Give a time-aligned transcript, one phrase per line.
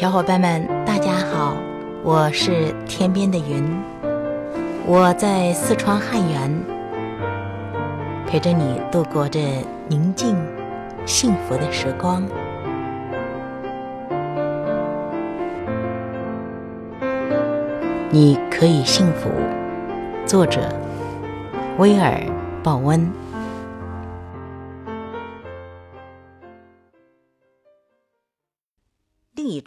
[0.00, 1.54] 小伙伴们，大家好，
[2.02, 3.62] 我是天边的云，
[4.86, 6.50] 我在四川汉源，
[8.26, 10.34] 陪着你度过这宁静、
[11.04, 12.26] 幸福的时光。
[18.08, 19.28] 你可以幸福。
[20.24, 20.62] 作者：
[21.76, 22.12] 威尔·
[22.62, 23.06] 鲍温。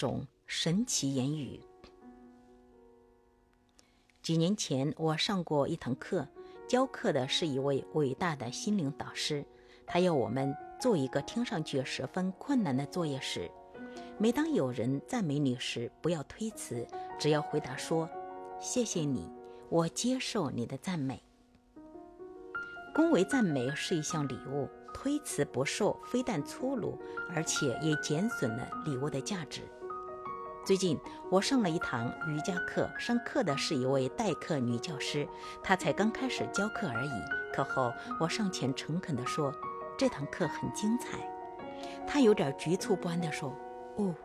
[0.03, 1.61] 种神奇言语。
[4.21, 6.27] 几年前，我上过一堂课，
[6.67, 9.45] 教课的是一位伟大的心灵导师。
[9.87, 13.49] 他要我们做一个听上去十分困难的作业时，
[14.17, 16.85] 每当有人赞美你时，不要推辞，
[17.17, 18.09] 只要回答说。
[18.59, 19.29] 谢谢你，
[19.69, 21.23] 我接受你的赞美。
[22.93, 26.97] 恭维赞美是一项礼物，推辞不受，非但粗鲁，
[27.33, 29.61] 而且也减损了礼物的价值。
[30.65, 30.97] 最近
[31.29, 35.27] 我上了一堂瑜伽课，上课的是一位代课女教师，
[35.61, 37.11] 她才刚开始教课而已。
[37.53, 39.53] 课后，我上前诚恳地说
[39.99, 41.19] ：“这堂课很精彩。”
[42.07, 43.53] 她有点局促不安地说
[43.99, 44.15] ：“哦，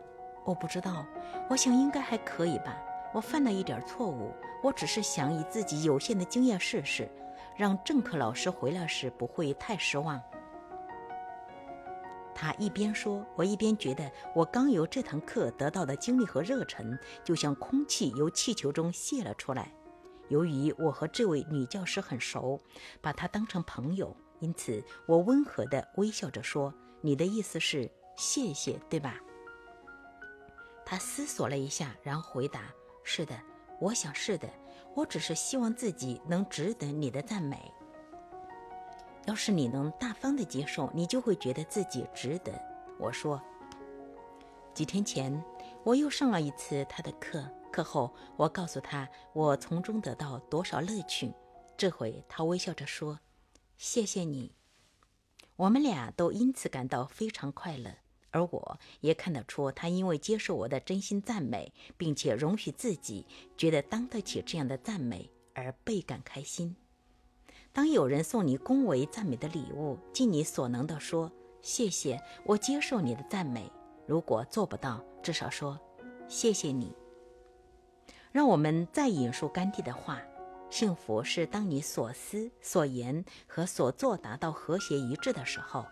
[0.45, 1.05] 我不知道，
[1.49, 2.73] 我想应该还可以吧。”
[3.13, 4.31] 我犯了一点错误，
[4.63, 7.09] 我只是想以自己有限的经验试试，
[7.57, 10.21] 让正课老师回来时不会太失望。
[12.41, 19.73] 他一边说，我一边觉得我刚由这堂课得到的精力和热忱，就像空气由气球中泄了出来。
[20.29, 22.57] 由于我和这位女教师很熟，
[23.01, 26.73] 把她当成朋友，因此我温和地微笑着说
[27.03, 29.19] ：“你的意思是谢谢，对吧？”
[30.87, 32.73] 他思索了一下，然后回答。
[33.03, 33.37] 是的，
[33.81, 34.49] 我想是的。
[34.95, 37.69] 我只是希望自己能值得你的赞美。
[39.25, 42.51] 要是你能大方的接受，你就会觉得自己值得。
[42.97, 43.41] 我说。
[44.73, 45.43] 几天前，
[45.83, 47.45] 我又上了一次他的课。
[47.71, 51.33] 课后，我告诉他我从中得到多少乐趣。
[51.75, 53.19] 这回，他微笑着说
[53.77, 54.53] ：“谢谢你。”
[55.57, 57.91] 我们俩都因此感到非常快乐。
[58.31, 63.25] 而我也看得出，他因为接受我的真心赞美，并且容许自己
[63.57, 66.75] 觉得当得起这样的赞美，而倍感开心。
[67.79, 71.31] 当有人送你恭维赞美的礼物，尽你所能地说
[71.63, 73.71] “谢谢，我接受你的赞美”。
[74.05, 75.79] 如果做不到，至少说
[76.27, 76.93] “谢谢你”。
[78.33, 80.21] 让我们再引述甘地的话
[80.69, 85.85] ：“幸福是当你所思、所言和所做达到和谐一致的时候。”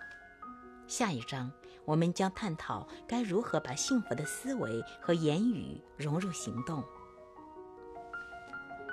[0.87, 1.49] 下一章。
[1.85, 6.83] 我们将探讨该如何把幸福的思维和言语融入行动。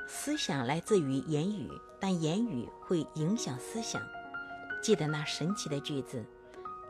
[0.06, 1.70] 思想来自于言语，
[2.00, 4.02] 但言语会影响思想。
[4.82, 6.24] 记得那神奇的句子：“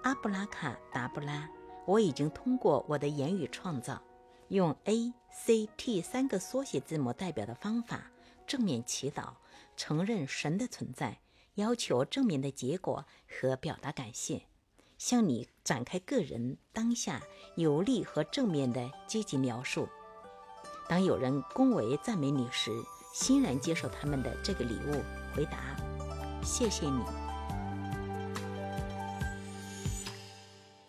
[0.02, 1.48] 阿布拉卡达布拉，
[1.86, 4.02] 我已经通过我的言语创造，
[4.48, 8.10] 用 A、C、T 三个缩写字母代表的方法，
[8.46, 9.34] 正面祈祷，
[9.76, 11.20] 承认神的存在，
[11.54, 14.42] 要求正面的结果和表达感谢。”
[14.96, 17.20] 向你展开个人当下
[17.56, 19.88] 有利和正面的积极描述。
[20.88, 22.70] 当有人恭维赞美你时，
[23.14, 25.00] 欣然接受他们的这个礼物，
[25.32, 25.52] 回答
[26.42, 27.00] ：“谢谢你。”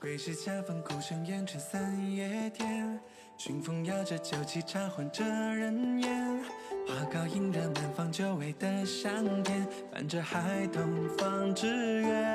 [0.02, 3.00] 归时恰逢鼓声延春三月天，
[3.38, 6.44] 熏风摇着酒旗茶换着人烟，
[6.88, 12.35] 花糕映着满房久违的香甜，伴着孩童放纸鸢。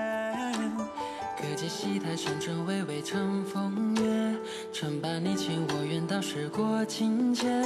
[1.40, 4.36] 隔街戏台，山川巍巍成风月。
[4.74, 7.64] 春把你情我愿，到时过境迁。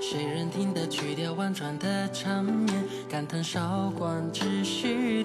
[0.00, 2.84] 谁人听得曲调婉转的缠绵？
[3.08, 5.15] 感叹韶光只虚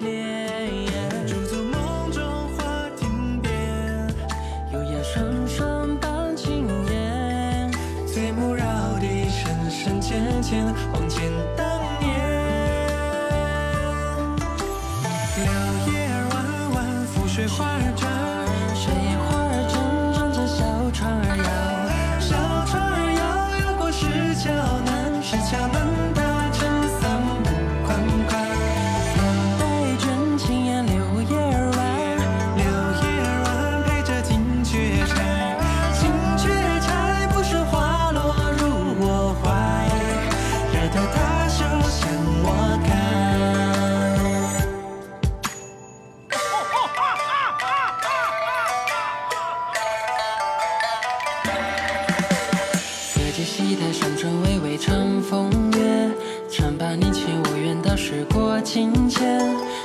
[58.72, 59.20] 心间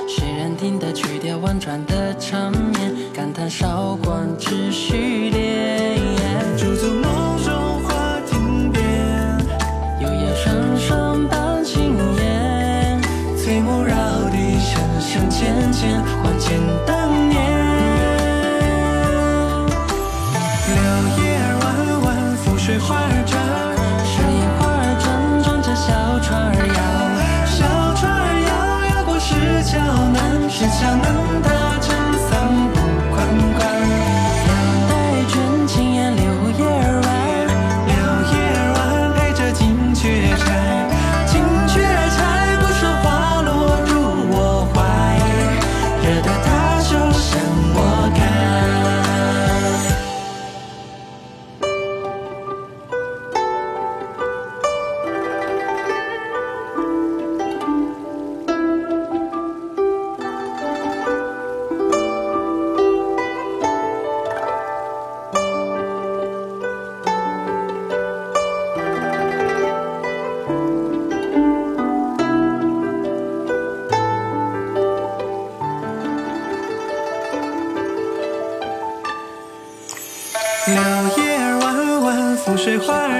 [0.08, 5.98] 谁人听得曲调婉转的缠绵感叹韶光直须怜
[6.56, 7.04] 驻足梦
[7.44, 8.82] 中花亭边
[10.00, 13.02] 幽燕双双傍青檐
[13.36, 13.94] 翠幕绕
[14.30, 16.02] 堤深深浅浅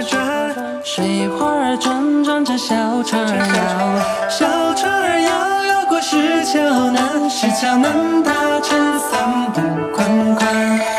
[0.08, 6.58] 转水花儿转转着小船儿摇小船儿摇摇过石桥
[6.90, 9.60] 南石桥南她撑伞步
[9.94, 10.97] 款款